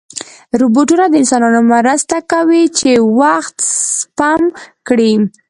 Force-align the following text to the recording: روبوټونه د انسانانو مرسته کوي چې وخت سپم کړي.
روبوټونه 0.59 1.05
د 1.09 1.13
انسانانو 1.21 1.61
مرسته 1.73 2.17
کوي 2.31 2.63
چې 2.79 2.91
وخت 3.19 3.55
سپم 3.97 4.41
کړي. 4.87 5.11